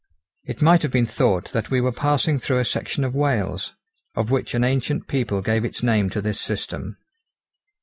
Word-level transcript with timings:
It 0.45 0.63
might 0.63 0.81
have 0.81 0.89
been 0.91 1.05
thought 1.05 1.51
that 1.51 1.69
we 1.69 1.79
were 1.79 1.91
passing 1.91 2.39
through 2.39 2.57
a 2.57 2.65
section 2.65 3.03
of 3.03 3.13
Wales, 3.13 3.73
of 4.15 4.31
which 4.31 4.55
an 4.55 4.63
ancient 4.63 5.05
people 5.07 5.43
gave 5.43 5.63
its 5.63 5.83
name 5.83 6.09
to 6.09 6.21
this 6.21 6.41
system. 6.41 6.97